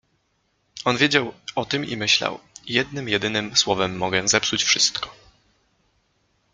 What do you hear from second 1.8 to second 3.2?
i myślał:— Jednym